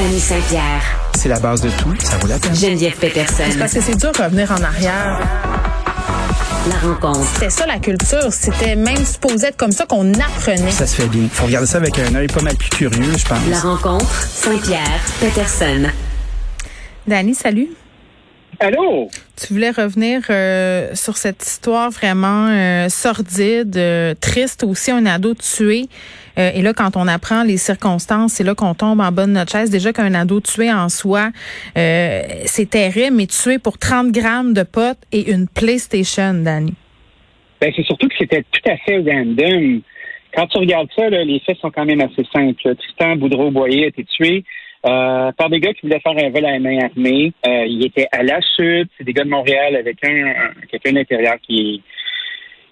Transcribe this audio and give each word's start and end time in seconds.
Danny 0.00 0.18
Saint-Pierre. 0.18 0.82
C'est 1.14 1.28
la 1.28 1.38
base 1.38 1.60
de 1.60 1.68
tout, 1.68 1.94
ça 2.02 2.16
vaut 2.16 2.26
la 2.26 2.38
peine. 2.38 2.54
Geneviève 2.56 2.96
Peterson. 2.96 3.44
Parce 3.58 3.74
que 3.74 3.82
c'est 3.82 3.96
dur 3.96 4.12
de 4.12 4.22
revenir 4.22 4.50
en 4.50 4.62
arrière. 4.62 5.20
La 6.70 6.88
rencontre. 6.88 7.20
C'était 7.34 7.50
ça 7.50 7.66
la 7.66 7.78
culture. 7.78 8.32
C'était 8.32 8.76
même 8.76 9.04
supposé 9.04 9.48
être 9.48 9.58
comme 9.58 9.72
ça 9.72 9.84
qu'on 9.84 10.10
apprenait. 10.14 10.70
Ça 10.70 10.86
se 10.86 10.94
fait 10.94 11.06
bien. 11.06 11.28
Faut 11.30 11.44
regarder 11.44 11.66
ça 11.66 11.76
avec 11.76 11.98
un 11.98 12.14
œil 12.14 12.28
pas 12.28 12.40
mal 12.40 12.56
plus 12.56 12.70
curieux, 12.70 13.12
je 13.14 13.24
pense. 13.26 13.46
La 13.50 13.60
rencontre. 13.60 14.10
Saint-Pierre. 14.10 15.00
Peterson. 15.20 15.90
Dani, 17.06 17.34
salut. 17.34 17.68
Allô? 18.62 19.08
Tu 19.38 19.54
voulais 19.54 19.70
revenir 19.70 20.20
euh, 20.28 20.94
sur 20.94 21.16
cette 21.16 21.42
histoire 21.42 21.90
vraiment 21.90 22.48
euh, 22.48 22.90
sordide, 22.90 23.74
euh, 23.78 24.14
triste 24.20 24.64
aussi, 24.64 24.90
un 24.90 25.06
ado 25.06 25.32
tué. 25.32 25.86
Euh, 26.38 26.50
et 26.54 26.60
là, 26.60 26.74
quand 26.74 26.94
on 26.94 27.08
apprend 27.08 27.42
les 27.42 27.56
circonstances, 27.56 28.34
c'est 28.34 28.44
là 28.44 28.54
qu'on 28.54 28.74
tombe 28.74 29.00
en 29.00 29.12
bas 29.12 29.24
de 29.24 29.32
notre 29.32 29.50
chaise. 29.50 29.70
Déjà 29.70 29.94
qu'un 29.94 30.12
ado 30.12 30.40
tué 30.40 30.70
en 30.70 30.90
soi, 30.90 31.30
euh, 31.78 32.20
c'est 32.44 32.68
terrible, 32.68 33.16
mais 33.16 33.26
tué 33.26 33.58
pour 33.58 33.78
30 33.78 34.12
grammes 34.12 34.52
de 34.52 34.62
potes 34.62 35.00
et 35.10 35.32
une 35.32 35.48
PlayStation, 35.48 36.34
Dani. 36.34 36.74
Ben, 37.62 37.72
c'est 37.74 37.84
surtout 37.84 38.08
que 38.08 38.14
c'était 38.18 38.42
tout 38.42 38.70
à 38.70 38.76
fait 38.76 38.98
random. 38.98 39.80
Quand 40.34 40.46
tu 40.48 40.58
regardes 40.58 40.88
ça, 40.94 41.08
là, 41.08 41.24
les 41.24 41.40
faits 41.40 41.56
sont 41.58 41.70
quand 41.70 41.86
même 41.86 42.02
assez 42.02 42.26
simples. 42.30 42.74
Tristan 42.76 43.16
Boudreau-Boyer 43.16 43.84
a 43.84 43.88
été 43.88 44.04
tué 44.04 44.44
euh, 44.86 45.32
par 45.32 45.50
des 45.50 45.60
gars 45.60 45.72
qui 45.74 45.82
voulaient 45.82 46.00
faire 46.00 46.12
un 46.16 46.30
vol 46.30 46.44
à 46.46 46.52
la 46.52 46.58
main 46.58 46.78
armée. 46.78 47.32
Euh, 47.46 47.66
il 47.66 47.84
était 47.84 48.08
à 48.12 48.22
la 48.22 48.40
chute. 48.56 48.90
C'est 48.96 49.04
des 49.04 49.12
gars 49.12 49.24
de 49.24 49.28
Montréal 49.28 49.76
avec 49.76 50.02
un, 50.04 50.26
un- 50.26 50.52
quelqu'un 50.70 50.92
d'intérieur 50.92 51.36
qui 51.42 51.82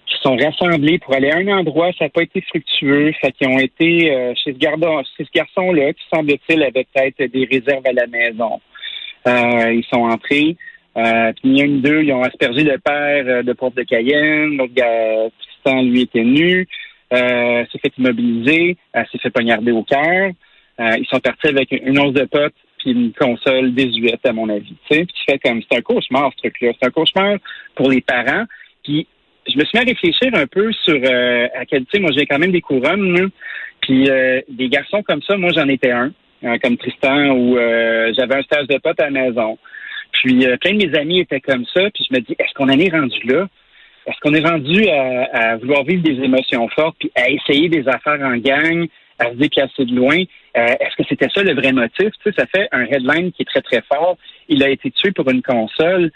qui 0.07 0.15
sont 0.23 0.35
rassemblés 0.35 0.97
pour 0.97 1.13
aller 1.13 1.29
à 1.29 1.37
un 1.37 1.47
endroit. 1.49 1.91
Ça 1.99 2.05
n'a 2.05 2.09
pas 2.09 2.23
été 2.23 2.41
fructueux. 2.41 3.11
Fait 3.21 3.31
qu'ils 3.31 3.47
ont 3.47 3.59
été 3.59 4.11
euh, 4.11 4.33
chez 4.43 4.53
ce, 4.53 5.31
garçon-là 5.31 5.93
qui, 5.93 6.03
semble-t-il, 6.11 6.63
avait 6.63 6.85
peut-être 6.91 7.31
des 7.31 7.45
réserves 7.45 7.85
à 7.85 7.93
la 7.93 8.07
maison. 8.07 8.59
Euh, 9.27 9.71
ils 9.71 9.85
sont 9.85 10.01
entrés. 10.01 10.57
Euh, 10.97 11.31
puis 11.33 11.41
il 11.51 11.57
y 11.59 11.61
a 11.61 11.65
une 11.65 11.81
d'eux, 11.81 12.03
ils 12.03 12.11
ont 12.11 12.23
aspergé 12.23 12.63
le 12.63 12.79
père 12.79 13.23
euh, 13.27 13.43
de 13.43 13.53
Porte 13.53 13.75
de 13.75 13.83
Cayenne. 13.83 14.57
L'autre 14.57 14.73
gars, 14.73 15.29
Tristan, 15.39 15.83
lui, 15.83 16.01
était 16.01 16.23
nu. 16.23 16.67
Euh, 17.13 17.63
s'est 17.71 17.79
fait 17.79 17.93
immobiliser. 17.97 18.77
S'est 19.11 19.19
fait 19.19 19.29
poignarder 19.29 19.71
au 19.71 19.83
cœur. 19.83 20.31
Euh, 20.79 20.97
ils 20.97 21.05
sont 21.07 21.19
partis 21.19 21.47
avec 21.47 21.71
une 21.71 21.99
once 21.99 22.13
de 22.13 22.25
potes 22.25 22.53
puis 22.77 22.91
une 22.91 23.11
console 23.11 23.73
désuète, 23.73 24.25
à 24.25 24.31
mon 24.31 24.47
avis. 24.47 24.73
Puis 24.89 25.05
tu 25.05 25.23
fais 25.29 25.37
comme, 25.39 25.61
c'est 25.69 25.77
un 25.77 25.81
cauchemar, 25.81 26.31
ce 26.33 26.37
truc-là. 26.37 26.71
C'est 26.79 26.87
un 26.87 26.91
cauchemar 26.91 27.35
pour 27.75 27.89
les 27.89 27.99
parents. 27.99 28.45
Puis 28.83 29.05
je 29.45 29.57
me 29.57 29.65
suis 29.65 29.77
mis 29.77 29.81
à 29.81 29.87
réfléchir 29.87 30.29
un 30.33 30.47
peu 30.47 30.71
sur 30.71 30.95
euh, 30.95 31.47
à 31.55 31.65
quel, 31.65 31.85
tu 31.85 31.99
moi 31.99 32.11
j'ai 32.15 32.25
quand 32.25 32.39
même 32.39 32.53
des 32.53 32.61
couronnes, 32.61 33.29
puis 33.81 34.09
euh, 34.09 34.39
des 34.47 34.69
garçons 34.69 35.03
comme 35.03 35.21
ça, 35.23 35.35
moi 35.35 35.49
j'en 35.53 35.67
étais 35.67 35.91
un, 35.91 36.13
hein, 36.43 36.57
comme 36.59 36.77
Tristan, 36.77 37.31
où 37.31 37.57
j'avais 37.57 38.35
un 38.35 38.43
stage 38.43 38.67
de 38.67 38.77
pote 38.77 38.99
à 39.01 39.09
la 39.09 39.11
maison. 39.11 39.57
Puis 40.13 40.45
plein 40.61 40.73
de 40.73 40.87
mes 40.87 40.97
amis 40.97 41.19
étaient 41.19 41.41
comme 41.41 41.65
ça, 41.73 41.89
puis 41.93 42.05
je 42.09 42.15
me 42.15 42.21
dis, 42.21 42.35
est-ce 42.39 42.53
qu'on 42.53 42.69
en 42.69 42.79
est 42.79 42.91
rendu 42.91 43.19
là? 43.25 43.47
Est-ce 44.07 44.19
qu'on 44.21 44.33
est 44.33 44.47
rendu 44.47 44.87
à, 44.87 45.23
à 45.33 45.57
vouloir 45.57 45.83
vivre 45.83 46.01
des 46.01 46.23
émotions 46.23 46.67
fortes, 46.69 46.95
puis 46.99 47.11
à 47.15 47.29
essayer 47.29 47.67
des 47.67 47.87
affaires 47.89 48.21
en 48.21 48.37
gang, 48.37 48.87
à 49.19 49.31
se 49.31 49.35
déplacer 49.35 49.83
de 49.85 49.93
loin? 49.93 50.23
Euh, 50.57 50.65
est-ce 50.79 50.95
que 50.95 51.03
c'était 51.07 51.29
ça 51.33 51.43
le 51.43 51.53
vrai 51.53 51.71
motif? 51.71 52.09
Tu 52.23 52.23
sais, 52.23 52.31
ça 52.37 52.45
fait 52.47 52.67
un 52.71 52.85
headline 52.85 53.31
qui 53.31 53.43
est 53.43 53.45
très, 53.45 53.61
très 53.61 53.81
fort. 53.81 54.17
Il 54.47 54.63
a 54.63 54.69
été 54.69 54.91
tué 54.91 55.11
pour 55.11 55.29
une 55.29 55.41
console 55.41 56.11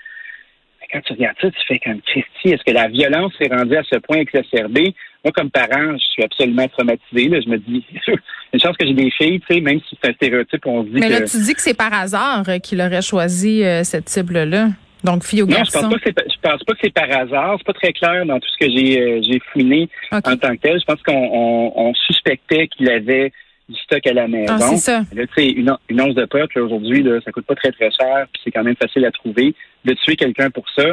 quand 0.94 1.02
tu 1.02 1.14
regardes 1.14 1.36
ça, 1.42 1.50
tu 1.50 1.66
fais 1.68 1.80
comme 1.80 2.02
Christy, 2.02 2.50
est-ce 2.50 2.64
que 2.64 2.72
la 2.72 2.88
violence 2.88 3.34
est 3.40 3.54
rendue 3.54 3.76
à 3.76 3.84
ce 3.84 3.98
point 3.98 4.18
exacerbée? 4.18 4.94
Moi, 5.24 5.32
comme 5.34 5.50
parent, 5.50 5.94
je 5.94 6.06
suis 6.14 6.24
absolument 6.24 6.68
traumatisé. 6.68 7.30
Là. 7.30 7.40
Je 7.42 7.50
me 7.50 7.58
dis, 7.58 7.84
une 8.54 8.60
chance 8.60 8.78
que 8.78 8.86
j'ai 8.86 8.94
des 8.94 9.10
filles, 9.10 9.40
tu 9.40 9.56
sais, 9.56 9.62
même 9.62 9.80
si 9.90 9.98
c'est 10.02 10.12
un 10.12 10.14
stéréotype, 10.14 10.66
on 10.66 10.84
se 10.84 10.90
dit 10.90 11.00
Mais 11.00 11.08
que. 11.08 11.14
là, 11.14 11.22
tu 11.22 11.38
dis 11.38 11.54
que 11.54 11.62
c'est 11.62 11.74
par 11.74 11.94
hasard 11.94 12.48
euh, 12.48 12.60
qu'il 12.60 12.82
aurait 12.82 13.02
choisi 13.02 13.64
euh, 13.64 13.84
cette 13.84 14.10
cible-là. 14.10 14.70
Donc, 15.04 15.26
fille 15.26 15.42
ou 15.42 15.48
non, 15.48 15.58
je 15.66 15.72
pense 15.72 15.74
garçon. 15.74 15.90
pas 15.90 15.98
que 15.98 16.02
c'est 16.06 16.32
je 16.32 16.40
pense 16.42 16.64
pas 16.64 16.74
que 16.74 16.80
c'est 16.82 16.94
par 16.94 17.12
hasard. 17.12 17.56
C'est 17.58 17.66
pas 17.66 17.74
très 17.74 17.92
clair 17.92 18.26
dans 18.26 18.40
tout 18.40 18.48
ce 18.48 18.66
que 18.66 18.72
j'ai 18.72 19.02
euh, 19.02 19.22
j'ai 19.22 19.42
fouiné 19.52 19.90
en 20.12 20.22
tant 20.22 20.56
que 20.56 20.62
tel. 20.62 20.80
Je 20.80 20.86
pense 20.86 21.02
qu'on 21.02 21.12
on, 21.14 21.74
on 21.76 21.94
suspectait 21.94 22.68
qu'il 22.68 22.90
avait 22.90 23.34
du 23.70 23.80
stock 23.82 24.06
à 24.06 24.14
la 24.14 24.28
maison. 24.28 24.56
Ah, 24.60 24.60
c'est 24.60 24.78
ça. 24.78 25.00
Là, 25.14 25.28
tu 25.28 25.34
sais, 25.36 25.50
une, 25.50 25.76
une 25.90 26.02
once 26.02 26.16
de 26.16 26.26
pote, 26.26 26.54
là, 26.54 26.64
aujourd'hui, 26.64 27.06
ça 27.24 27.32
coûte 27.32 27.46
pas 27.46 27.56
très, 27.56 27.72
très 27.72 27.92
cher, 27.92 28.28
puis 28.32 28.42
c'est 28.44 28.52
quand 28.52 28.64
même 28.64 28.76
facile 28.76 29.06
à 29.06 29.12
trouver. 29.12 29.56
De 29.86 29.94
tuer 29.94 30.16
quelqu'un 30.16 30.50
pour 30.50 30.66
ça, 30.76 30.84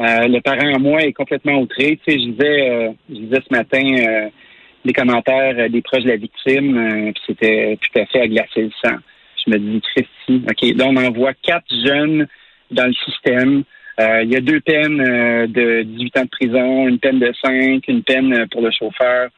euh, 0.00 0.28
le 0.28 0.40
parent 0.40 0.72
en 0.74 0.80
moi 0.80 1.02
est 1.02 1.12
complètement 1.12 1.58
outré. 1.58 1.98
Tu 2.06 2.12
sais, 2.12 2.18
je 2.18 2.30
disais, 2.30 2.70
euh, 2.70 2.92
je 3.08 3.14
disais 3.14 3.40
ce 3.48 3.54
matin 3.54 3.82
euh, 3.82 4.28
les 4.84 4.92
commentaires 4.92 5.54
euh, 5.58 5.68
des 5.68 5.82
proches 5.82 6.02
de 6.02 6.08
la 6.08 6.16
victime, 6.16 6.76
euh, 6.76 7.12
puis 7.12 7.22
c'était 7.26 7.78
tout 7.80 7.98
à 7.98 8.06
fait 8.06 8.20
à 8.20 8.28
glacer 8.28 8.62
le 8.62 8.70
sang. 8.84 8.96
Je 9.44 9.50
me 9.50 9.58
dis, 9.58 9.80
Christy, 9.80 10.44
OK, 10.48 10.76
là, 10.76 10.86
on 10.88 10.96
envoie 10.96 11.32
quatre 11.34 11.72
jeunes 11.84 12.26
dans 12.70 12.86
le 12.86 12.94
système. 12.94 13.64
Euh, 14.00 14.22
il 14.22 14.32
y 14.32 14.36
a 14.36 14.40
deux 14.40 14.60
peines 14.60 15.00
euh, 15.00 15.46
de 15.46 15.82
18 15.82 16.16
ans 16.16 16.24
de 16.24 16.28
prison, 16.28 16.88
une 16.88 16.98
peine 16.98 17.18
de 17.18 17.32
5, 17.42 17.86
une 17.88 18.02
peine 18.02 18.46
pour 18.50 18.62
le 18.62 18.70
chauffeur, 18.70 19.28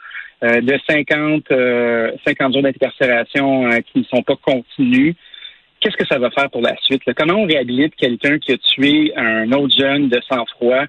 euh, 0.45 0.61
de 0.61 0.79
50, 0.89 1.45
euh, 1.51 2.13
50 2.27 2.53
jours 2.53 2.63
d'incarcération 2.63 3.67
euh, 3.67 3.81
qui 3.81 4.01
ne 4.01 4.05
sont 4.05 4.23
pas 4.23 4.37
continus. 4.37 5.17
Qu'est-ce 5.81 5.97
que 5.97 6.07
ça 6.07 6.19
va 6.19 6.31
faire 6.31 6.51
pour 6.51 6.61
la 6.61 6.77
suite? 6.83 7.05
là? 7.07 7.15
Comment 7.15 7.41
on 7.41 7.47
réhabilite 7.47 7.95
quelqu'un 7.97 8.39
qui 8.39 8.53
a 8.53 8.57
tué 8.59 9.13
un 9.17 9.51
autre 9.53 9.75
jeune 9.77 10.09
de 10.09 10.21
sang-froid 10.29 10.85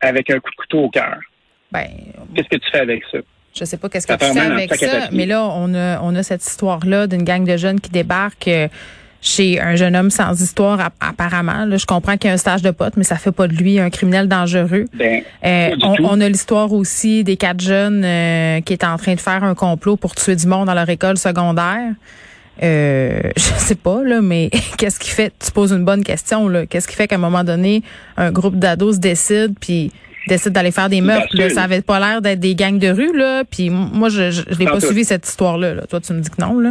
avec 0.00 0.30
un 0.30 0.40
coup 0.40 0.50
de 0.50 0.56
couteau 0.56 0.78
au 0.84 0.90
cœur? 0.90 1.18
Ben, 1.72 1.86
Qu'est-ce 2.34 2.48
que 2.48 2.56
tu 2.56 2.70
fais 2.70 2.80
avec 2.80 3.02
ça? 3.10 3.18
Je 3.54 3.64
sais 3.64 3.78
pas 3.78 3.88
qu'est-ce 3.88 4.06
que 4.06 4.12
Ça 4.12 4.18
tu 4.18 4.38
fais 4.38 4.40
avec 4.40 4.74
ça, 4.74 5.08
mais 5.12 5.24
là, 5.24 5.48
on 5.54 5.72
a, 5.74 6.00
on 6.02 6.14
a 6.14 6.22
cette 6.22 6.44
histoire-là 6.44 7.06
d'une 7.06 7.22
gang 7.22 7.44
de 7.44 7.56
jeunes 7.56 7.80
qui 7.80 7.90
débarquent 7.90 8.48
euh, 8.48 8.68
chez 9.26 9.60
un 9.60 9.74
jeune 9.74 9.96
homme 9.96 10.10
sans 10.10 10.40
histoire, 10.40 10.80
app- 10.80 10.94
apparemment. 11.00 11.64
Là, 11.64 11.76
je 11.76 11.84
comprends 11.84 12.16
qu'il 12.16 12.28
y 12.28 12.30
a 12.30 12.34
un 12.34 12.38
stage 12.38 12.62
de 12.62 12.70
pote, 12.70 12.94
mais 12.96 13.02
ça 13.02 13.16
fait 13.16 13.32
pas 13.32 13.48
de 13.48 13.54
lui 13.54 13.80
un 13.80 13.90
criminel 13.90 14.28
dangereux. 14.28 14.84
Ben, 14.94 15.22
Euh, 15.44 15.70
on, 15.82 16.20
a 16.20 16.28
l'histoire 16.28 16.72
aussi 16.72 17.24
des 17.24 17.36
quatre 17.36 17.60
jeunes 17.60 18.04
euh, 18.04 18.60
qui 18.60 18.72
étaient 18.72 18.86
en 18.86 18.96
train 18.98 19.14
de 19.14 19.20
faire 19.20 19.42
un 19.42 19.54
complot 19.56 19.96
pour 19.96 20.14
tuer 20.14 20.36
du 20.36 20.46
monde 20.46 20.66
dans 20.66 20.74
leur 20.74 20.88
école 20.88 21.18
secondaire. 21.18 21.92
Euh, 22.62 23.20
je 23.36 23.42
sais 23.58 23.74
pas 23.74 24.02
là, 24.04 24.20
mais 24.22 24.48
qu'est-ce 24.78 24.98
qui 25.00 25.10
fait 25.10 25.32
Tu 25.44 25.50
poses 25.50 25.72
une 25.72 25.84
bonne 25.84 26.04
question 26.04 26.48
là. 26.48 26.64
Qu'est-ce 26.66 26.86
qui 26.86 26.94
fait 26.94 27.08
qu'à 27.08 27.16
un 27.16 27.18
moment 27.18 27.42
donné, 27.44 27.82
un 28.16 28.30
groupe 28.30 28.58
d'ados 28.58 28.98
décide 29.00 29.54
puis 29.60 29.90
décide 30.26 30.52
d'aller 30.52 30.70
faire 30.72 30.88
des 30.88 31.00
meurtres 31.00 31.36
là? 31.36 31.48
Ça 31.50 31.62
avait 31.62 31.82
pas 31.82 31.98
l'air 32.00 32.22
d'être 32.22 32.40
des 32.40 32.54
gangs 32.54 32.78
de 32.78 32.88
rue 32.88 33.16
là. 33.16 33.44
Puis 33.44 33.70
moi, 33.70 34.08
je 34.08 34.30
je, 34.30 34.42
je 34.50 34.58
l'ai 34.58 34.64
Pas 34.66 34.74
tout. 34.80 34.86
suivi 34.86 35.04
cette 35.04 35.26
histoire 35.26 35.58
là, 35.58 35.74
Toi, 35.88 36.00
tu 36.00 36.12
me 36.12 36.20
dis 36.20 36.30
que 36.30 36.40
non 36.40 36.58
là. 36.58 36.70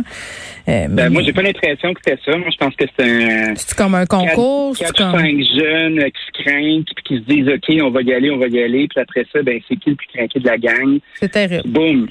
Euh, 0.67 0.87
ben, 0.87 0.89
mais 0.89 1.09
moi, 1.09 1.21
j'ai 1.23 1.33
pas 1.33 1.41
l'impression 1.43 1.93
que 1.93 1.99
c'était 2.03 2.19
ça. 2.25 2.37
Moi, 2.37 2.47
je 2.51 2.57
pense 2.57 2.75
que 2.75 2.85
c'est 2.97 3.03
un. 3.05 3.55
c'est 3.55 3.75
comme 3.77 3.95
un 3.95 4.05
concours. 4.05 4.75
c'est 4.75 4.85
4 4.85 4.97
comme... 4.97 5.19
5 5.19 5.37
jeunes 5.59 5.99
euh, 5.99 6.05
qui 6.09 6.21
se 6.39 6.43
craignent, 6.43 6.83
puis 6.83 7.03
qui 7.03 7.15
se 7.17 7.21
disent, 7.21 7.47
OK, 7.49 7.83
on 7.83 7.91
va 7.91 8.01
y 8.01 8.13
aller, 8.13 8.31
on 8.31 8.37
va 8.37 8.47
y 8.47 8.59
aller. 8.63 8.87
Puis 8.87 8.99
après 8.99 9.25
ça, 9.31 9.41
ben, 9.43 9.59
c'est 9.67 9.75
qui 9.77 9.91
le 9.91 9.95
plus 9.95 10.07
craqué 10.13 10.39
de 10.39 10.45
la 10.47 10.57
gang? 10.57 10.99
C'est 11.19 11.31
terrible. 11.31 11.69
Boum. 11.69 12.07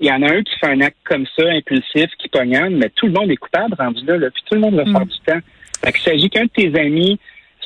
Il 0.00 0.06
y 0.06 0.10
en 0.12 0.22
a 0.22 0.32
un 0.32 0.42
qui 0.42 0.56
fait 0.60 0.68
un 0.68 0.80
acte 0.82 0.96
comme 1.04 1.26
ça, 1.36 1.42
impulsif, 1.50 2.06
qui 2.18 2.28
pognonne, 2.28 2.76
mais 2.76 2.90
tout 2.94 3.06
le 3.06 3.12
monde 3.12 3.28
est 3.30 3.36
coupable 3.36 3.74
rendu 3.76 4.04
là, 4.06 4.16
là 4.18 4.30
puis 4.30 4.42
tout 4.48 4.54
le 4.54 4.60
monde 4.60 4.76
va 4.76 4.84
faire 4.84 5.00
Mm. 5.00 5.08
du 5.08 5.18
temps. 5.26 5.40
Fait 5.84 5.92
qu'il 5.92 6.02
s'agit 6.02 6.30
qu'un 6.30 6.44
de 6.44 6.48
tes 6.48 6.80
amis 6.80 7.18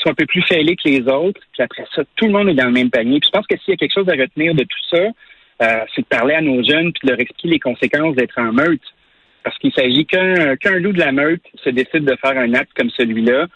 un 0.08 0.14
peu 0.14 0.26
plus 0.26 0.42
fêlé 0.42 0.76
que 0.76 0.88
les 0.88 1.02
autres, 1.08 1.40
puis 1.52 1.62
après 1.62 1.84
ça, 1.94 2.02
tout 2.16 2.26
le 2.26 2.32
monde 2.32 2.48
est 2.48 2.54
dans 2.54 2.66
le 2.66 2.72
même 2.72 2.90
panier. 2.90 3.20
Puis 3.20 3.28
je 3.28 3.38
pense 3.38 3.46
que 3.46 3.56
s'il 3.58 3.70
y 3.70 3.74
a 3.74 3.76
quelque 3.76 3.94
chose 3.94 4.08
à 4.08 4.12
retenir 4.12 4.54
de 4.54 4.62
tout 4.62 4.96
ça, 4.96 5.02
euh, 5.62 5.84
c'est 5.94 6.02
de 6.02 6.06
parler 6.06 6.34
à 6.34 6.40
nos 6.40 6.62
jeunes 6.62 6.92
puis 6.92 7.06
de 7.06 7.10
leur 7.10 7.20
expliquer 7.20 7.48
les 7.48 7.58
conséquences 7.58 8.14
d'être 8.14 8.38
en 8.38 8.52
meute. 8.52 8.82
Parce 9.42 9.56
qu'il 9.58 9.72
s'agit 9.72 10.04
qu'un 10.04 10.78
loup 10.78 10.92
de 10.92 10.98
la 10.98 11.12
meute 11.12 11.42
se 11.64 11.70
décide 11.70 12.04
de 12.04 12.16
faire 12.16 12.36
un 12.36 12.54
acte 12.54 12.72
comme 12.76 12.90
celui-là, 12.90 13.46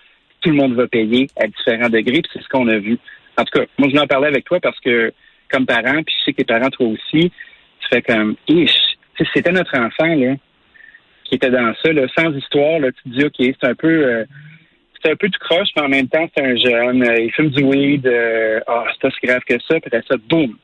tout 0.41 0.51
le 0.51 0.57
monde 0.57 0.75
va 0.75 0.87
payer 0.89 1.29
à 1.37 1.47
différents 1.47 1.89
degrés, 1.89 2.23
puis 2.23 2.31
c'est 2.33 2.43
ce 2.43 2.49
qu'on 2.49 2.69
a 2.69 2.79
vu. 2.79 2.99
En 3.37 3.45
tout 3.45 3.59
cas, 3.59 3.67
moi, 3.79 3.89
je 3.89 3.91
voulais 3.91 4.01
en 4.01 4.07
parler 4.07 4.29
avec 4.29 4.45
toi 4.45 4.59
parce 4.61 4.79
que, 4.81 5.13
comme 5.51 5.67
parent, 5.67 6.03
puis 6.03 6.15
je 6.19 6.25
sais 6.25 6.33
que 6.33 6.39
tes 6.39 6.45
parents, 6.45 6.71
toi 6.71 6.87
aussi, 6.89 7.31
tu 7.31 7.89
fais 7.91 8.03
comme, 8.03 8.37
ish, 8.49 8.73
c'était 9.35 9.53
notre 9.53 9.77
enfant, 9.79 10.15
là, 10.15 10.35
qui 11.25 11.37
était 11.37 11.51
dans 11.51 11.73
ça, 11.83 11.91
sans 12.19 12.35
histoire, 12.35 12.81
là, 12.81 12.91
tu 12.93 13.03
te 13.03 13.09
dis, 13.17 13.25
OK, 13.25 13.35
c'est 13.39 13.69
un 13.69 13.75
peu, 13.75 13.89
euh, 13.89 14.25
c'est 15.03 15.13
un 15.13 15.17
peu 15.17 15.29
du 15.29 15.39
croche, 15.39 15.69
mais 15.77 15.83
en 15.83 15.89
même 15.89 16.09
temps, 16.09 16.27
c'est 16.37 16.45
un 16.45 16.57
jeune, 16.57 17.03
euh, 17.03 17.21
il 17.21 17.31
fume 17.33 17.51
du 17.51 17.63
weed, 17.63 18.07
euh, 18.07 18.61
ah, 18.67 18.85
c'est 18.93 19.01
pas 19.01 19.15
si 19.19 19.27
grave 19.27 19.41
que 19.49 19.55
ça, 19.55 19.81
puis 19.81 19.83
après 19.87 20.03
ça, 20.09 20.17
boum, 20.29 20.57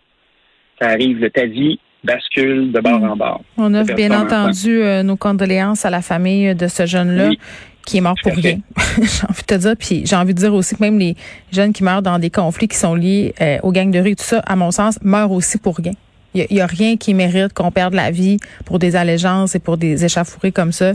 ça 0.80 0.88
arrive, 0.88 1.18
là, 1.20 1.30
ta 1.30 1.46
vie 1.46 1.78
bascule 2.04 2.70
de 2.72 2.80
bord 2.80 3.02
en 3.02 3.16
bord. 3.16 3.42
On 3.56 3.74
offre 3.74 3.94
bien 3.94 4.12
entendu 4.12 4.80
euh, 4.82 5.02
nos 5.02 5.16
condoléances 5.16 5.84
à 5.84 5.90
la 5.90 6.00
famille 6.00 6.54
de 6.54 6.68
ce 6.68 6.86
jeune-là 6.86 7.30
Oui. 7.30 7.38
qui 7.84 7.98
est 7.98 8.00
mort 8.00 8.14
pour 8.22 8.32
rien. 8.34 8.58
j'ai 8.96 9.26
envie 9.28 9.42
de 9.42 9.46
te 9.46 9.54
dire, 9.54 9.74
puis 9.76 10.02
j'ai 10.06 10.16
envie 10.16 10.32
de 10.34 10.38
dire 10.38 10.54
aussi 10.54 10.76
que 10.76 10.80
même 10.82 10.98
les 10.98 11.16
jeunes 11.52 11.72
qui 11.72 11.82
meurent 11.82 12.02
dans 12.02 12.20
des 12.20 12.30
conflits 12.30 12.68
qui 12.68 12.76
sont 12.76 12.94
liés 12.94 13.34
euh, 13.40 13.58
aux 13.64 13.72
gangs 13.72 13.90
de 13.90 13.98
rue 13.98 14.10
et 14.10 14.16
tout 14.16 14.24
ça, 14.24 14.38
à 14.46 14.54
mon 14.54 14.70
sens, 14.70 14.98
meurent 15.02 15.32
aussi 15.32 15.58
pour 15.58 15.76
rien. 15.76 15.92
Il 16.34 16.46
y, 16.50 16.60
a 16.60 16.66
rien 16.66 16.96
qui 16.96 17.14
mérite 17.14 17.54
qu'on 17.54 17.70
perde 17.70 17.94
la 17.94 18.10
vie 18.10 18.36
pour 18.66 18.78
des 18.78 18.96
allégeances 18.96 19.54
et 19.54 19.58
pour 19.58 19.78
des 19.78 20.04
échauffourées 20.04 20.52
comme 20.52 20.72
ça. 20.72 20.92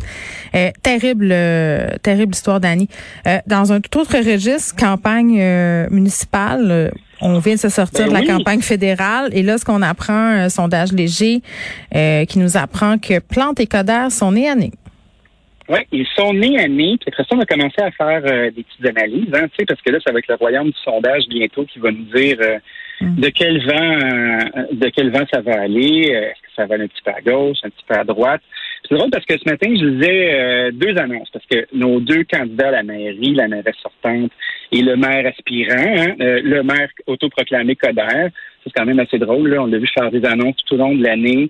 Euh, 0.56 0.70
terrible, 0.84 1.30
euh, 1.32 1.88
terrible 2.04 2.34
histoire, 2.36 2.60
Dani. 2.60 2.88
Euh, 3.26 3.40
dans 3.48 3.74
un 3.74 3.82
tout 3.82 4.00
autre 4.00 4.16
registre, 4.16 4.76
campagne 4.76 5.42
euh, 5.42 5.88
municipale, 5.90 6.72
euh, 6.72 6.90
on 7.20 7.40
vient 7.40 7.56
de 7.56 7.60
se 7.60 7.70
sortir 7.70 8.06
Ben 8.06 8.10
de 8.10 8.14
la 8.14 8.20
oui. 8.20 8.28
campagne 8.28 8.62
fédérale 8.62 9.30
et 9.34 9.42
là, 9.44 9.58
ce 9.58 9.66
qu'on 9.66 9.82
apprend, 9.82 10.14
un 10.14 10.50
sondage 10.50 10.92
léger 10.92 11.42
euh, 11.96 12.26
qui 12.26 12.38
nous 12.38 12.56
apprend 12.56 12.98
que 13.00 13.20
Plante 13.20 13.60
et 13.60 13.66
Coder 13.66 14.10
sont 14.12 14.34
nés 14.34 14.50
à 14.50 14.56
nez. 14.56 14.72
Oui, 15.70 15.80
ils 15.94 16.08
sont 16.16 16.34
nés 16.34 16.60
à 16.60 16.68
mai, 16.68 16.98
puis 17.00 17.08
après 17.08 17.24
ça, 17.24 17.36
on 17.36 17.40
a 17.40 17.46
commencé 17.46 17.82
à 17.82 17.90
faire 17.92 18.22
euh, 18.26 18.52
des 18.52 18.64
petites 18.64 18.86
analyses, 18.86 19.34
hein, 19.34 19.48
tu 19.48 19.56
sais, 19.60 19.66
parce 19.66 19.82
que 19.82 19.92
là, 19.92 20.00
ça 20.06 20.12
va 20.12 20.20
être 20.20 20.28
le 20.28 20.36
royaume 20.36 20.68
du 20.68 20.78
sondage 20.84 21.24
bientôt 21.30 21.66
qui 21.66 21.80
va 21.80 21.92
nous 21.92 22.04
dire 22.14 22.38
euh. 22.42 22.58
De 23.04 23.30
quel 23.30 23.66
vent 23.66 23.74
euh, 23.74 24.64
de 24.72 24.90
quel 24.90 25.12
vent 25.12 25.26
ça 25.32 25.42
va 25.42 25.62
aller, 25.62 26.12
euh, 26.14 26.30
est-ce 26.30 26.42
que 26.42 26.54
ça 26.56 26.66
va 26.66 26.76
aller 26.76 26.86
un 26.86 26.88
petit 26.88 27.02
peu 27.04 27.12
à 27.12 27.22
gauche, 27.22 27.58
un 27.64 27.70
petit 27.70 27.86
peu 27.88 27.96
à 27.96 28.04
droite? 28.04 28.42
C'est 28.88 28.96
drôle 28.96 29.12
parce 29.12 29.26
que 29.26 29.38
ce 29.38 29.50
matin, 29.50 29.68
je 29.70 29.86
lisais 29.86 30.34
euh, 30.34 30.72
deux 30.72 30.98
annonces, 30.98 31.30
parce 31.32 31.46
que 31.46 31.66
nos 31.74 32.00
deux 32.02 32.26
candidats 32.26 32.68
à 32.68 32.72
la 32.72 32.84
mairie, 32.84 33.34
la 33.34 33.48
mairesse 33.48 33.78
sortante 33.82 34.32
et 34.72 34.82
le 34.82 34.96
maire 34.98 35.26
aspirant, 35.26 35.76
hein, 35.78 36.16
euh, 36.20 36.42
le 36.44 36.64
maire 36.64 36.90
autoproclamé 37.08 37.76
Coder, 37.76 38.28
c'est 38.64 38.74
quand 38.76 38.86
même 38.86 39.00
assez 39.00 39.18
drôle, 39.18 39.50
là, 39.50 39.62
on 39.62 39.68
l'a 39.68 39.78
vu 39.78 39.88
faire 39.88 40.12
des 40.12 40.26
annonces 40.26 40.56
tout 40.66 40.76
au 40.76 40.78
long 40.78 40.96
de 40.96 41.04
l'année. 41.04 41.50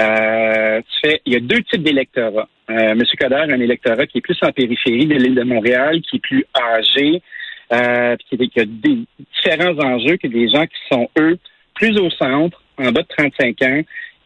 Euh, 0.00 0.80
tu 0.80 1.08
fais, 1.08 1.20
il 1.26 1.34
y 1.34 1.36
a 1.36 1.40
deux 1.40 1.62
types 1.62 1.82
d'électorats. 1.82 2.48
Monsieur 2.68 3.16
Coder 3.20 3.36
a 3.36 3.54
un 3.54 3.60
électorat 3.60 4.06
qui 4.06 4.18
est 4.18 4.22
plus 4.22 4.38
en 4.42 4.50
périphérie 4.50 5.06
de 5.06 5.14
l'île 5.14 5.34
de 5.34 5.42
Montréal, 5.42 6.00
qui 6.00 6.16
est 6.16 6.20
plus 6.20 6.44
âgé, 6.56 7.22
euh, 7.72 8.16
puis 8.30 8.38
qui, 8.38 8.48
qui 8.48 8.60
a 8.60 8.64
des 8.64 8.98
différents 9.34 9.78
enjeux 9.78 10.16
que 10.16 10.28
des 10.28 10.48
gens 10.48 10.66
qui 10.66 10.78
sont, 10.90 11.08
eux, 11.18 11.38
plus 11.74 11.98
au 11.98 12.10
centre, 12.10 12.62
en 12.78 12.92
bas 12.92 13.02
de 13.02 13.08
35 13.08 13.62
ans, 13.62 13.80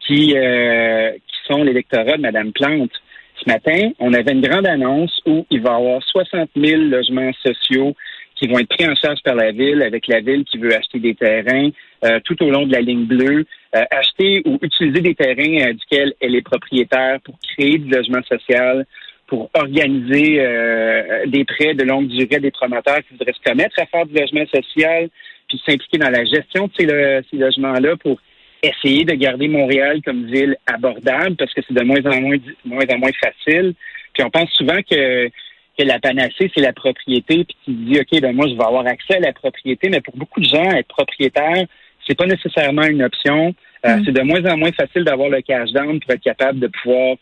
qui, 0.05 0.35
euh, 0.35 1.11
qui 1.11 1.37
sont 1.53 1.63
l'électorat 1.63 2.17
de 2.17 2.21
Mme 2.21 2.51
Plante. 2.51 2.91
Ce 3.43 3.49
matin, 3.49 3.91
on 3.99 4.13
avait 4.13 4.33
une 4.33 4.41
grande 4.41 4.67
annonce 4.67 5.21
où 5.25 5.45
il 5.49 5.61
va 5.61 5.71
y 5.71 5.75
avoir 5.75 6.03
60 6.03 6.49
000 6.55 6.81
logements 6.83 7.31
sociaux 7.45 7.95
qui 8.39 8.47
vont 8.47 8.59
être 8.59 8.69
pris 8.69 8.87
en 8.87 8.95
charge 8.95 9.21
par 9.23 9.35
la 9.35 9.51
ville, 9.51 9.81
avec 9.81 10.07
la 10.07 10.21
ville 10.21 10.45
qui 10.45 10.57
veut 10.57 10.73
acheter 10.73 10.99
des 10.99 11.15
terrains 11.15 11.69
euh, 12.05 12.19
tout 12.23 12.41
au 12.43 12.49
long 12.49 12.65
de 12.65 12.71
la 12.71 12.81
ligne 12.81 13.05
bleue, 13.05 13.45
euh, 13.75 13.83
acheter 13.91 14.41
ou 14.45 14.57
utiliser 14.61 15.01
des 15.01 15.15
terrains 15.15 15.67
euh, 15.67 15.73
duquel 15.73 16.13
elle 16.21 16.35
est 16.35 16.41
propriétaire 16.41 17.19
pour 17.21 17.35
créer 17.39 17.77
du 17.77 17.89
logement 17.89 18.23
social, 18.23 18.85
pour 19.29 19.49
organiser 19.53 20.37
euh, 20.39 21.25
des 21.27 21.45
prêts 21.45 21.73
de 21.73 21.83
longue 21.83 22.07
durée 22.07 22.35
à 22.35 22.39
des 22.39 22.51
promoteurs 22.51 22.99
qui 23.07 23.13
voudraient 23.13 23.33
se 23.33 23.49
commettre 23.49 23.79
à 23.79 23.85
faire 23.85 24.05
du 24.05 24.13
logement 24.13 24.45
social, 24.53 25.09
puis 25.47 25.61
s'impliquer 25.65 25.97
dans 25.99 26.09
la 26.09 26.25
gestion 26.25 26.67
de 26.67 26.71
ces, 26.77 26.87
ces 27.29 27.37
logements-là 27.37 27.95
pour 27.97 28.19
essayer 28.61 29.05
de 29.05 29.13
garder 29.13 29.47
Montréal 29.47 30.01
comme 30.03 30.25
ville 30.25 30.57
abordable, 30.67 31.35
parce 31.37 31.53
que 31.53 31.61
c'est 31.65 31.73
de 31.73 31.83
moins 31.83 32.05
en 32.05 32.21
moins, 32.21 32.37
moins 32.65 32.85
en 32.91 32.97
moins 32.97 33.11
facile. 33.21 33.73
Puis 34.13 34.23
on 34.23 34.29
pense 34.29 34.49
souvent 34.51 34.79
que 34.89 35.29
que 35.79 35.85
la 35.85 35.99
panacée, 35.99 36.51
c'est 36.53 36.61
la 36.61 36.73
propriété, 36.73 37.45
puis 37.45 37.55
tu 37.63 37.71
te 37.71 37.79
dis, 37.89 37.99
OK, 38.01 38.21
ben 38.21 38.35
moi, 38.35 38.47
je 38.49 38.55
vais 38.55 38.65
avoir 38.65 38.85
accès 38.85 39.15
à 39.15 39.19
la 39.19 39.31
propriété, 39.31 39.87
mais 39.89 40.01
pour 40.01 40.17
beaucoup 40.17 40.41
de 40.41 40.45
gens, 40.45 40.69
être 40.71 40.89
propriétaire, 40.89 41.65
c'est 42.05 42.17
pas 42.17 42.25
nécessairement 42.25 42.83
une 42.83 43.01
option. 43.01 43.55
Euh, 43.85 43.95
Mm. 43.95 44.03
C'est 44.05 44.11
de 44.11 44.21
moins 44.21 44.43
en 44.45 44.57
moins 44.57 44.71
facile 44.73 45.05
d'avoir 45.05 45.29
le 45.29 45.41
cash 45.41 45.71
down 45.71 45.99
pour 46.01 46.11
être 46.11 46.21
capable 46.21 46.59
de 46.59 46.67
pouvoir 46.67 47.15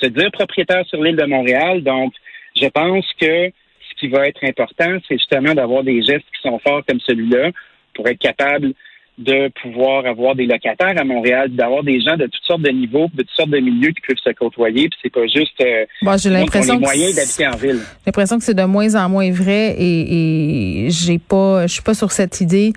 se 0.00 0.06
dire 0.06 0.30
propriétaire 0.32 0.84
sur 0.86 1.02
l'île 1.02 1.16
de 1.16 1.26
Montréal. 1.26 1.82
Donc, 1.82 2.12
je 2.56 2.66
pense 2.66 3.06
que 3.20 3.48
ce 3.48 4.00
qui 4.00 4.08
va 4.08 4.26
être 4.26 4.42
important, 4.44 4.98
c'est 5.08 5.18
justement 5.18 5.54
d'avoir 5.54 5.82
des 5.82 6.02
gestes 6.02 6.26
qui 6.34 6.48
sont 6.48 6.58
forts 6.58 6.82
comme 6.86 7.00
celui-là 7.00 7.50
pour 7.94 8.08
être 8.08 8.18
capable 8.18 8.72
de 9.16 9.48
pouvoir 9.62 10.06
avoir 10.06 10.34
des 10.34 10.46
locataires 10.46 10.94
à 10.96 11.04
Montréal, 11.04 11.54
d'avoir 11.54 11.84
des 11.84 12.00
gens 12.00 12.16
de 12.16 12.24
toutes 12.24 12.44
sortes 12.44 12.62
de 12.62 12.70
niveaux, 12.70 13.08
de 13.14 13.22
toutes 13.22 13.30
sortes 13.36 13.50
de 13.50 13.60
milieux 13.60 13.90
qui 13.90 14.00
peuvent 14.06 14.16
se 14.22 14.30
côtoyer. 14.30 14.88
Puis 14.88 14.98
c'est 15.02 15.12
pas 15.12 15.26
juste 15.26 15.60
euh, 15.60 15.84
Bon, 16.02 16.16
j'ai 16.18 16.30
l'impression 16.30 16.80
moyens 16.80 17.14
d'habiter 17.14 17.46
en 17.46 17.56
ville. 17.56 17.78
J'ai 17.78 18.06
l'impression 18.06 18.38
que 18.38 18.44
c'est 18.44 18.54
de 18.54 18.64
moins 18.64 18.94
en 18.96 19.08
moins 19.08 19.30
vrai 19.30 19.76
et, 19.78 20.86
et 20.86 20.90
j'ai 20.90 21.18
pas, 21.20 21.68
je 21.68 21.74
suis 21.74 21.82
pas 21.82 21.94
sur 21.94 22.10
cette 22.10 22.40
idée 22.40 22.72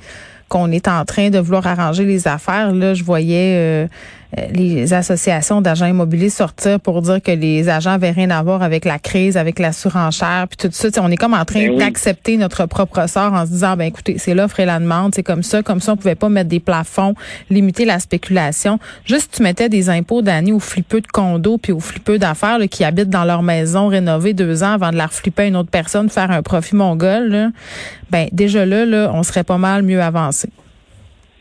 qu'on 0.47 0.71
est 0.71 0.87
en 0.87 1.03
train 1.05 1.29
de 1.29 1.39
vouloir 1.39 1.65
arranger 1.65 2.05
les 2.05 2.27
affaires. 2.27 2.71
Là, 2.71 2.93
je 2.93 3.03
voyais 3.03 3.57
euh, 3.57 3.87
les 4.53 4.93
associations 4.93 5.61
d'agents 5.61 5.85
immobiliers 5.85 6.29
sortir 6.29 6.79
pour 6.79 7.01
dire 7.01 7.21
que 7.21 7.31
les 7.31 7.69
agents 7.69 7.91
avaient 7.91 8.11
rien 8.11 8.29
à 8.29 8.41
voir 8.43 8.63
avec 8.63 8.85
la 8.85 8.99
crise, 8.99 9.37
avec 9.37 9.59
la 9.59 9.71
surenchère, 9.71 10.47
puis 10.49 10.57
tout 10.57 10.69
ça. 10.71 10.87
On 11.01 11.11
est 11.11 11.17
comme 11.17 11.33
en 11.33 11.45
train 11.45 11.59
Ben 11.59 11.71
oui. 11.71 11.77
d'accepter 11.77 12.37
notre 12.37 12.65
propre 12.65 13.07
sort 13.07 13.33
en 13.33 13.45
se 13.45 13.51
disant, 13.51 13.75
ben 13.75 13.85
écoutez, 13.85 14.17
c'est 14.17 14.33
l'offre 14.33 14.59
et 14.59 14.65
la 14.65 14.79
demande, 14.79 15.13
c'est 15.15 15.23
comme 15.23 15.43
ça, 15.43 15.63
comme 15.63 15.81
ça, 15.81 15.93
on 15.93 15.97
pouvait 15.97 16.15
pas 16.15 16.29
mettre 16.29 16.49
des 16.49 16.59
plafonds, 16.59 17.13
limiter 17.49 17.85
la 17.85 17.99
spéculation. 17.99 18.79
Juste, 19.05 19.35
tu 19.37 19.43
mettais 19.43 19.69
des 19.69 19.89
impôts 19.89 20.21
d'année 20.21 20.51
aux 20.51 20.59
flipeux 20.59 21.01
de 21.01 21.07
condos 21.07 21.57
puis 21.57 21.71
aux 21.71 21.79
flipeux 21.79 22.17
d'affaires 22.17 22.59
qui 22.69 22.83
habitent 22.83 23.09
dans 23.09 23.25
leur 23.25 23.43
maison 23.43 23.87
rénovée 23.87 24.33
deux 24.33 24.63
ans 24.63 24.73
avant 24.73 24.91
de 24.91 24.97
la 24.97 25.07
reflipper 25.07 25.43
à 25.43 25.45
une 25.47 25.55
autre 25.55 25.69
personne, 25.69 26.09
faire 26.09 26.31
un 26.31 26.41
profit 26.41 26.75
mongol. 26.75 27.27
Là. 27.29 27.49
Ben 28.11 28.27
déjà 28.31 28.65
là, 28.65 28.85
là, 28.85 29.11
on 29.13 29.23
serait 29.23 29.43
pas 29.43 29.57
mal 29.57 29.83
mieux 29.83 30.01
avancé. 30.01 30.49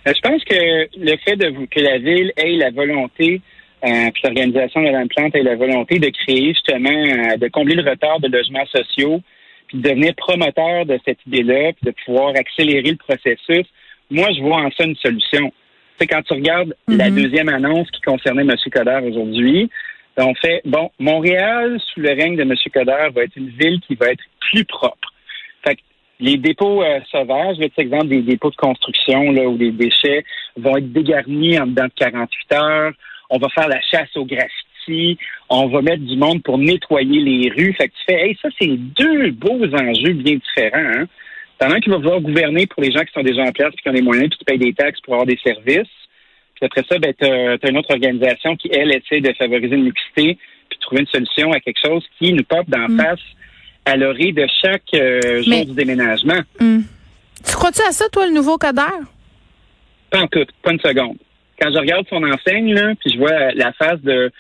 Euh, 0.07 0.13
Je 0.15 0.21
pense 0.21 0.45
que 0.45 0.89
le 0.99 1.17
fait 1.25 1.37
de 1.37 1.67
que 1.67 1.81
la 1.81 1.99
ville 1.99 2.33
ait 2.37 2.57
la 2.57 2.71
volonté, 2.71 3.41
euh, 3.85 4.11
puis 4.13 4.23
l'organisation 4.25 4.83
de 4.83 5.09
Plante 5.09 5.35
ait 5.35 5.43
la 5.43 5.57
volonté 5.57 5.99
de 5.99 6.09
créer 6.09 6.49
justement, 6.49 6.91
euh, 6.91 7.37
de 7.37 7.49
combler 7.49 7.75
le 7.75 7.89
retard 7.89 8.21
de 8.21 8.29
logements 8.29 8.67
sociaux, 8.67 9.21
puis 9.69 9.79
de 9.79 9.89
devenir 9.89 10.15
promoteur 10.15 10.87
de 10.87 10.99
cette 11.05 11.19
idée-là, 11.27 11.73
puis 11.73 11.87
de 11.87 11.95
pouvoir 12.05 12.31
accélérer 12.37 12.91
le 12.91 12.97
processus, 12.97 13.67
moi, 14.11 14.29
je 14.37 14.41
vois 14.41 14.59
en 14.59 14.71
ça 14.71 14.85
une 14.85 14.97
solution. 14.97 15.53
Sais, 15.99 16.07
quand 16.07 16.23
tu 16.23 16.35
regardes 16.35 16.75
la 16.87 17.11
Mhm. 17.11 17.23
deuxième 17.23 17.49
annonce 17.49 17.91
qui 17.91 18.01
concernait 18.03 18.43
M. 18.43 18.55
Coder 18.73 19.01
aujourd'hui, 19.09 19.69
on 20.19 20.35
fait, 20.35 20.63
bon, 20.65 20.91
Montréal, 20.99 21.79
sous 21.89 22.01
le 22.01 22.11
règne 22.11 22.37
de 22.37 22.43
M. 22.43 22.55
Coder, 22.73 23.09
va 23.15 23.25
être 23.25 23.37
une 23.37 23.49
ville 23.49 23.81
qui 23.81 23.95
va 23.97 24.13
être 24.13 24.23
plus 24.51 24.65
propre. 24.65 25.13
Les 26.19 26.37
dépôts 26.39 26.83
euh, 26.83 27.01
sauvages, 27.11 27.59
là, 27.59 27.67
exemple, 27.77 28.09
des 28.09 28.23
dépôts 28.23 28.51
de 28.51 28.57
construction 28.57 29.33
là, 29.33 29.47
ou 29.47 29.57
des 29.57 29.71
déchets 29.71 30.25
vont 30.57 30.77
être 30.77 30.93
dégarnis 30.93 31.59
en 31.59 31.67
dedans 31.67 31.85
de 31.85 31.93
48 31.97 32.53
heures. 32.53 32.93
On 33.29 33.39
va 33.39 33.49
faire 33.51 33.69
la 33.69 33.81
chasse 33.83 34.17
au 34.17 34.25
graffiti. 34.25 35.19
On 35.51 35.67
va 35.67 35.83
mettre 35.83 36.05
du 36.05 36.17
monde 36.17 36.43
pour 36.43 36.59
nettoyer 36.59 37.21
les 37.21 37.51
rues. 37.51 37.75
Fait 37.75 37.89
que 37.89 37.95
tu 37.95 38.05
fais, 38.09 38.29
hey, 38.29 38.39
ça, 38.41 38.49
c'est 38.59 38.77
deux 38.77 39.31
beaux 39.33 39.63
enjeux 39.65 40.15
bien 40.15 40.37
différents. 40.37 41.01
Hein? 41.01 41.07
T'en 41.59 41.71
as 41.71 41.75
un 41.75 41.81
qui 41.81 41.91
va 41.91 41.97
vouloir 41.97 42.21
gouverner 42.21 42.67
pour 42.67 42.83
les 42.83 42.93
gens 42.93 43.01
qui 43.01 43.13
sont 43.13 43.23
déjà 43.23 43.43
en 43.43 43.53
place, 43.53 43.73
puis 43.75 43.83
qui 43.83 43.89
ont 43.89 43.93
les 43.93 44.03
moyens, 44.03 44.29
puis 44.31 44.39
qui 44.39 44.45
payent 44.45 44.59
des 44.59 44.75
taxes 44.75 45.01
pour 45.01 45.15
avoir 45.15 45.27
des 45.27 45.39
services. 45.43 45.89
Puis 46.55 46.65
après 46.65 46.85
ça, 46.89 46.99
ben, 46.99 47.13
tu 47.19 47.27
as, 47.27 47.69
une 47.69 47.79
autre 47.79 47.93
organisation 47.93 48.57
qui, 48.57 48.71
elle, 48.73 48.95
essaie 48.95 49.21
de 49.21 49.33
favoriser 49.35 49.75
une 49.75 49.85
mixité, 49.85 50.39
puis 50.69 50.79
de 50.79 50.81
trouver 50.81 51.03
une 51.03 51.09
solution 51.09 51.53
à 51.53 51.61
quelque 51.61 51.81
chose 51.85 52.05
qui 52.19 52.33
nous 52.33 52.45
pop 52.45 52.69
d'en 52.69 52.89
Mm. 52.89 52.99
face 52.99 53.21
à 53.87 53.97
l'orée 53.97 54.33
de 54.33 54.47
chaque 54.63 54.83
euh, 54.95 55.39
jour 55.43 55.49
Mais- 55.49 55.65
du 55.65 55.73
déménagement. 55.73 56.41
Hum. 56.61 56.83
Tu 57.47 57.55
crois-tu 57.55 57.81
à 57.89 57.93
ça, 57.93 58.05
toi, 58.13 58.27
le 58.27 58.33
nouveau 58.33 58.59
coder? 58.59 58.83
Pas 60.11 60.21
en 60.21 60.27
tout, 60.27 60.45
pas 60.63 60.73
une 60.73 60.81
seconde. 60.81 61.17
Quand 61.61 61.71
je 61.73 61.79
regarde 61.79 62.05
son 62.11 62.23
enseigne, 62.23 62.75
là, 62.75 62.93
puis 63.01 63.13
je 63.15 63.19
vois 63.19 63.53
la 63.55 63.73
face 63.73 64.01
de... 64.03 64.31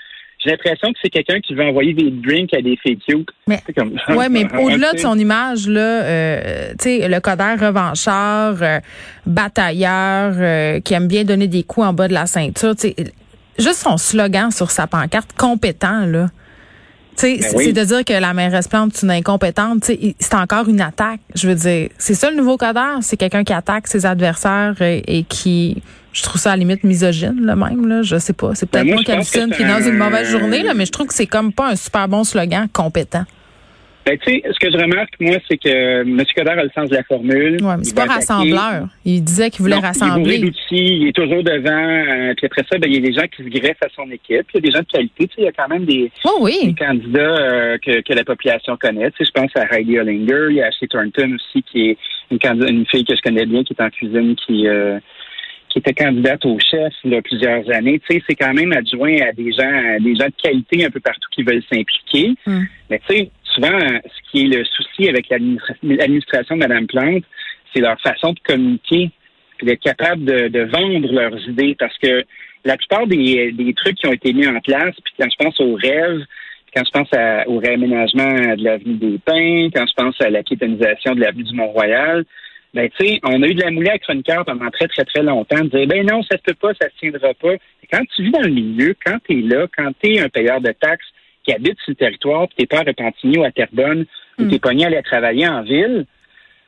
J'ai 0.44 0.50
l'impression 0.50 0.92
que 0.92 0.98
c'est 1.02 1.08
quelqu'un 1.10 1.40
qui 1.40 1.54
veut 1.54 1.64
envoyer 1.64 1.94
des 1.94 2.10
drinks 2.10 2.52
à 2.52 2.60
des 2.60 2.76
filles 2.76 2.98
cute. 2.98 3.28
Mais- 3.46 3.62
comme... 3.76 3.96
Ouais, 4.10 4.28
mais 4.28 4.44
au-delà 4.58 4.92
de 4.92 4.98
son 4.98 5.18
image, 5.18 5.66
là, 5.68 5.80
euh, 6.04 6.70
tu 6.78 7.00
sais, 7.00 7.08
le 7.08 7.20
codeur 7.20 7.58
revanchard, 7.58 8.56
euh, 8.62 8.80
batailleur, 9.24 10.34
euh, 10.36 10.80
qui 10.80 10.94
aime 10.94 11.08
bien 11.08 11.24
donner 11.24 11.46
des 11.46 11.62
coups 11.62 11.86
en 11.86 11.92
bas 11.92 12.08
de 12.08 12.14
la 12.14 12.26
ceinture, 12.26 12.74
tu 12.74 12.88
sais, 12.88 12.96
juste 13.58 13.82
son 13.82 13.96
slogan 13.96 14.50
sur 14.50 14.70
sa 14.70 14.86
pancarte, 14.86 15.32
compétent, 15.38 16.04
là. 16.06 16.26
Ben 17.22 17.38
c'est 17.40 17.54
oui. 17.56 17.64
c'est 17.66 17.72
de 17.72 17.84
dire 17.84 18.04
que 18.04 18.12
la 18.12 18.32
mairesse 18.34 18.68
Plante 18.68 18.94
est 18.94 19.02
une 19.02 19.10
incompétente. 19.10 19.84
C'est 20.18 20.34
encore 20.34 20.68
une 20.68 20.80
attaque. 20.80 21.20
Je 21.34 21.48
veux 21.48 21.54
dire, 21.54 21.88
c'est 21.98 22.14
ça 22.14 22.30
le 22.30 22.36
nouveau 22.36 22.56
codeur, 22.56 22.98
c'est 23.02 23.16
quelqu'un 23.16 23.44
qui 23.44 23.52
attaque 23.52 23.86
ses 23.88 24.06
adversaires 24.06 24.74
et, 24.80 25.24
qui, 25.28 25.82
je 26.12 26.22
trouve 26.22 26.40
ça 26.40 26.52
à 26.52 26.56
la 26.56 26.60
limite 26.60 26.84
misogyne, 26.84 27.40
là 27.44 27.56
même. 27.56 27.86
Là, 27.86 28.02
je 28.02 28.18
sais 28.18 28.32
pas. 28.32 28.54
C'est 28.54 28.66
peut-être 28.66 28.84
Ben, 28.84 28.88
moi, 28.88 28.94
moi 28.96 29.04
qui 29.04 29.12
hallucine, 29.12 29.46
qui 29.54 29.62
est 29.62 29.66
c'est 29.66 29.72
dans 29.72 29.80
une 29.88 30.00
un- 30.00 30.04
mauvaise 30.04 30.28
journée, 30.28 30.62
là, 30.62 30.74
mais 30.74 30.86
je 30.86 30.92
trouve 30.92 31.06
que 31.06 31.14
c'est 31.14 31.26
comme 31.26 31.52
pas 31.52 31.68
un 31.70 31.76
super 31.76 32.08
bon 32.08 32.24
slogan, 32.24 32.66
compétent. 32.72 33.24
Ben, 34.06 34.16
tu 34.18 34.30
sais, 34.34 34.42
ce 34.52 34.58
que 34.60 34.70
je 34.70 34.76
remarque, 34.80 35.14
moi, 35.18 35.36
c'est 35.48 35.56
que 35.56 36.02
M. 36.02 36.22
Coder 36.36 36.50
a 36.50 36.62
le 36.62 36.70
sens 36.72 36.88
de 36.88 36.94
la 36.94 37.02
formule. 37.02 37.56
Ouais, 37.60 37.76
mais 37.76 37.82
c'est 37.84 37.92
pas 37.96 38.02
attaquer. 38.02 38.14
rassembleur. 38.20 38.86
Il 39.04 39.20
disait 39.24 39.50
qu'il 39.50 39.62
voulait 39.62 39.74
Non, 39.74 39.80
Il 39.80 39.84
est 39.84 39.88
rassembler. 39.88 40.52
il 40.70 41.08
est 41.08 41.12
toujours 41.12 41.42
devant. 41.42 41.70
euh, 41.72 42.32
puis 42.36 42.46
après 42.46 42.62
ça, 42.70 42.78
ben, 42.78 42.88
il 42.88 42.94
y 42.94 42.98
a 42.98 43.00
des 43.08 43.12
gens 43.12 43.26
qui 43.26 43.42
se 43.42 43.48
greffent 43.48 43.82
à 43.82 43.88
son 43.96 44.08
équipe. 44.12 44.46
Il 44.54 44.54
y 44.54 44.58
a 44.58 44.60
des 44.60 44.70
gens 44.70 44.78
de 44.78 44.86
qualité. 44.86 45.26
Tu 45.26 45.34
sais, 45.34 45.34
il 45.38 45.44
y 45.44 45.48
a 45.48 45.52
quand 45.52 45.68
même 45.68 45.84
des, 45.84 46.10
Oh 46.24 46.36
des 46.38 46.44
oui. 46.44 46.74
candidats 46.78 47.20
euh, 47.20 47.78
que, 47.78 48.00
que 48.02 48.12
la 48.12 48.22
population 48.24 48.76
connaît. 48.80 49.10
Tu 49.10 49.24
sais, 49.24 49.32
je 49.34 49.40
pense 49.42 49.50
à 49.56 49.64
Heidi 49.76 49.98
Hollinger. 49.98 50.46
Il 50.50 50.56
y 50.56 50.62
a 50.62 50.66
Ashley 50.66 50.86
Thornton 50.86 51.34
aussi, 51.34 51.64
qui 51.64 51.90
est 51.90 51.98
une, 52.30 52.38
candidate, 52.38 52.70
une 52.70 52.86
fille 52.86 53.04
que 53.04 53.16
je 53.16 53.22
connais 53.22 53.44
bien, 53.46 53.64
qui 53.64 53.72
est 53.72 53.82
en 53.82 53.90
cuisine, 53.90 54.36
qui... 54.46 54.68
euh, 54.68 55.00
qui 55.68 55.80
était 55.80 55.92
candidate 55.92 56.42
au 56.46 56.56
chef 56.58 56.94
il 57.04 57.10
y 57.12 57.16
a 57.16 57.20
plusieurs 57.22 57.68
années. 57.70 58.00
Tu 58.08 58.16
sais, 58.16 58.22
c'est 58.26 58.34
quand 58.36 58.54
même 58.54 58.72
adjoint 58.72 59.16
à 59.28 59.32
des 59.32 59.52
gens, 59.52 59.68
à 59.68 59.98
des 59.98 60.14
gens 60.14 60.24
de 60.26 60.32
qualité 60.42 60.86
un 60.86 60.90
peu 60.90 61.00
partout 61.00 61.28
qui 61.32 61.42
veulent 61.42 61.62
s'impliquer. 61.70 62.34
Mm. 62.46 62.60
Mais 62.88 63.00
tu 63.06 63.14
sais, 63.14 63.30
souvent, 63.56 63.74
euh, 63.74 63.98
ce 64.04 64.30
qui 64.30 64.44
est 64.44 64.56
le 64.56 64.64
souci 64.64 65.08
avec 65.08 65.28
l'administra- 65.30 65.74
l'administration 65.82 66.56
de 66.56 66.60
Mme 66.60 66.86
Plante, 66.86 67.24
c'est 67.74 67.80
leur 67.80 68.00
façon 68.00 68.32
de 68.32 68.40
communiquer, 68.40 69.10
puis 69.56 69.66
d'être 69.66 69.82
capable 69.82 70.24
de, 70.24 70.64
vendre 70.64 71.12
leurs 71.12 71.48
idées, 71.48 71.74
parce 71.78 71.96
que 71.98 72.24
la 72.64 72.76
plupart 72.76 73.06
des, 73.06 73.74
trucs 73.76 73.96
qui 73.96 74.06
ont 74.06 74.12
été 74.12 74.32
mis 74.32 74.46
en 74.46 74.60
place, 74.60 74.94
puis 75.02 75.14
quand 75.18 75.28
je 75.30 75.44
pense 75.44 75.60
aux 75.60 75.74
rêves, 75.74 76.24
quand 76.74 76.82
je 76.84 76.90
pense 76.90 77.08
au 77.46 77.58
réaménagement 77.58 78.54
de 78.54 78.62
l'avenue 78.62 78.96
des 78.96 79.18
Pins, 79.24 79.68
quand 79.74 79.86
je 79.86 79.94
pense 79.94 80.20
à 80.20 80.28
la 80.28 80.42
piétonisation 80.42 81.14
de 81.14 81.20
l'avenue 81.20 81.44
du 81.44 81.54
Mont-Royal, 81.54 82.24
ben, 82.74 82.90
tu 82.98 83.06
sais, 83.06 83.20
on 83.24 83.42
a 83.42 83.46
eu 83.46 83.54
de 83.54 83.62
la 83.62 83.70
moulée 83.70 83.88
à 83.88 83.98
chroniqueur 83.98 84.44
pendant 84.44 84.68
très, 84.70 84.86
très, 84.88 85.04
très 85.04 85.22
longtemps, 85.22 85.64
de 85.64 85.68
dire, 85.68 85.86
ben 85.86 86.04
non, 86.04 86.22
ça 86.22 86.36
se 86.36 86.42
peut 86.42 86.58
pas, 86.60 86.74
ça 86.74 86.90
se 86.90 86.98
tiendra 86.98 87.32
pas. 87.32 87.54
Et 87.54 87.86
quand 87.90 88.02
tu 88.14 88.24
vis 88.24 88.30
dans 88.32 88.42
le 88.42 88.50
milieu, 88.50 88.94
quand 89.02 89.16
tu 89.26 89.38
es 89.38 89.42
là, 89.42 89.66
quand 89.74 89.90
tu 90.02 90.12
es 90.12 90.20
un 90.20 90.28
payeur 90.28 90.60
de 90.60 90.72
taxes 90.72 91.06
qui 91.46 91.54
habitent 91.54 91.78
sur 91.80 91.90
le 91.92 91.94
territoire, 91.94 92.48
puis 92.48 92.56
t'es 92.58 92.66
pas 92.66 92.80
à 92.80 92.84
Repentigny 92.84 93.38
ou 93.38 93.44
à 93.44 93.50
Terrebonne, 93.50 94.04
ou 94.38 94.44
Mm. 94.44 94.48
t'es 94.50 94.58
pogné 94.58 94.84
à 94.84 94.86
aller 94.88 95.02
travailler 95.02 95.48
en 95.48 95.62
ville, 95.62 96.04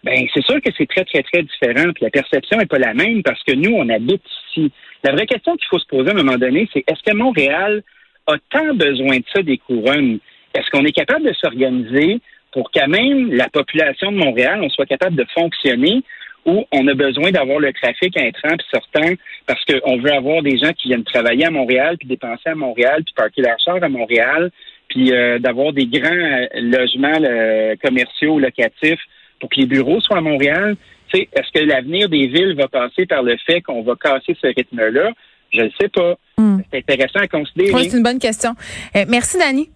ben 0.04 0.26
c'est 0.32 0.44
sûr 0.44 0.60
que 0.62 0.70
c'est 0.76 0.88
très, 0.88 1.04
très, 1.04 1.22
très 1.22 1.42
différent. 1.42 1.92
Puis 1.92 2.04
la 2.04 2.10
perception 2.10 2.60
est 2.60 2.66
pas 2.66 2.78
la 2.78 2.94
même 2.94 3.22
parce 3.22 3.42
que 3.42 3.54
nous, 3.54 3.74
on 3.74 3.88
habite 3.88 4.22
ici. 4.48 4.70
La 5.04 5.12
vraie 5.12 5.26
question 5.26 5.56
qu'il 5.56 5.66
faut 5.68 5.78
se 5.78 5.86
poser 5.86 6.10
à 6.10 6.12
un 6.12 6.22
moment 6.22 6.38
donné, 6.38 6.68
c'est 6.72 6.84
est-ce 6.86 7.02
que 7.04 7.16
Montréal 7.16 7.82
a 8.26 8.36
tant 8.50 8.74
besoin 8.74 9.18
de 9.18 9.24
ça 9.34 9.42
des 9.42 9.58
couronnes? 9.58 10.18
Est-ce 10.54 10.70
qu'on 10.70 10.84
est 10.84 10.92
capable 10.92 11.26
de 11.26 11.34
s'organiser 11.34 12.20
pour 12.52 12.70
qu'à 12.70 12.86
même 12.86 13.32
la 13.32 13.48
population 13.48 14.10
de 14.10 14.16
Montréal, 14.16 14.60
on 14.62 14.70
soit 14.70 14.86
capable 14.86 15.16
de 15.16 15.26
fonctionner 15.34 16.02
où 16.48 16.64
on 16.72 16.88
a 16.88 16.94
besoin 16.94 17.30
d'avoir 17.30 17.60
le 17.60 17.72
trafic 17.72 18.16
entrant 18.16 18.56
puis 18.56 18.66
sortant 18.72 19.14
parce 19.46 19.62
qu'on 19.64 19.98
veut 19.98 20.12
avoir 20.12 20.42
des 20.42 20.56
gens 20.56 20.72
qui 20.72 20.88
viennent 20.88 21.04
travailler 21.04 21.44
à 21.44 21.50
Montréal 21.50 21.96
puis 21.98 22.08
dépenser 22.08 22.48
à 22.48 22.54
Montréal 22.54 23.02
puis 23.04 23.14
parquer 23.14 23.42
leur 23.42 23.60
char 23.60 23.82
à 23.82 23.88
Montréal 23.88 24.50
puis 24.88 25.12
euh, 25.12 25.38
d'avoir 25.38 25.72
des 25.74 25.86
grands 25.86 26.08
euh, 26.10 26.46
logements 26.54 27.20
euh, 27.22 27.74
commerciaux 27.84 28.38
locatifs 28.38 29.00
pour 29.40 29.50
que 29.50 29.60
les 29.60 29.66
bureaux 29.66 30.00
soient 30.00 30.18
à 30.18 30.22
Montréal. 30.22 30.76
Est-ce 31.12 31.52
que 31.54 31.64
l'avenir 31.64 32.08
des 32.08 32.26
villes 32.26 32.54
va 32.54 32.68
passer 32.68 33.06
par 33.06 33.22
le 33.22 33.36
fait 33.46 33.60
qu'on 33.60 33.82
va 33.82 33.94
casser 33.96 34.36
ce 34.40 34.46
rythme-là? 34.46 35.12
Je 35.52 35.62
ne 35.62 35.70
sais 35.80 35.88
pas. 35.88 36.14
Mm. 36.36 36.58
C'est 36.70 36.78
intéressant 36.78 37.20
à 37.20 37.28
considérer. 37.28 37.72
Oui, 37.72 37.88
c'est 37.88 37.96
une 37.96 38.02
bonne 38.02 38.18
question. 38.18 38.54
Euh, 38.96 39.04
merci, 39.08 39.38
Dani. 39.38 39.70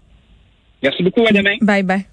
Merci 0.82 1.02
beaucoup. 1.02 1.24
À 1.26 1.32
demain. 1.32 1.56
Bye 1.60 1.82
bye. 1.82 2.11